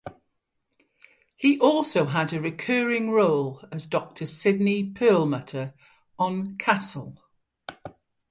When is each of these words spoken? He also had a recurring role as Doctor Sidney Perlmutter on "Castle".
He 1.35 1.59
also 1.59 2.05
had 2.05 2.33
a 2.33 2.41
recurring 2.41 3.11
role 3.11 3.63
as 3.71 3.85
Doctor 3.85 4.25
Sidney 4.25 4.83
Perlmutter 4.83 5.75
on 6.17 6.57
"Castle". 6.57 7.15